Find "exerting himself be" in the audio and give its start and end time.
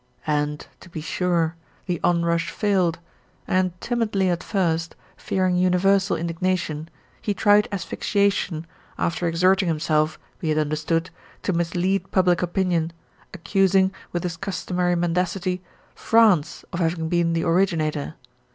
9.27-10.49